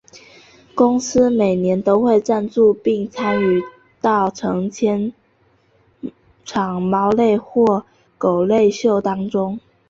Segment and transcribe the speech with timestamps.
[0.73, 3.63] 公司每年都会赞助并参与
[4.01, 5.13] 到成千
[6.43, 7.85] 场猫类或
[8.17, 9.59] 狗类秀当中。